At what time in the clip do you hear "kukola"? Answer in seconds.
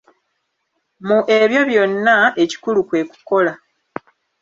3.11-3.53